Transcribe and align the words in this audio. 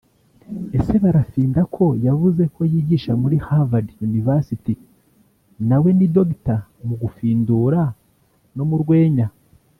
Ese 0.77 0.93
barafinda 1.03 1.61
ko 1.75 1.85
yavuze 2.07 2.43
ko 2.55 2.61
yigisha 2.71 3.11
muri 3.21 3.37
havard 3.47 3.87
university 4.07 4.73
nawe 5.69 5.89
ni 5.97 6.07
Dr 6.15 6.57
mu 6.85 6.95
gufindura 7.01 7.81
no 8.55 8.63
mu 8.69 8.77
rwenya 8.83 9.27